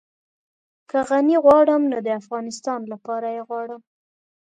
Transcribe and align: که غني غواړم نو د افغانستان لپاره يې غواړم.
که 0.89 0.97
غني 1.09 1.37
غواړم 1.45 1.81
نو 1.91 1.97
د 2.05 2.07
افغانستان 2.21 2.81
لپاره 2.91 3.27
يې 3.35 3.41
غواړم. 3.49 3.81